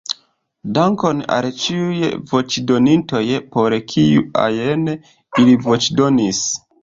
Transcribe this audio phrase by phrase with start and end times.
[0.77, 3.21] Dankon al ĉiuj voĉdonintoj,
[3.55, 6.41] por kiu ajn ili voĉdonis.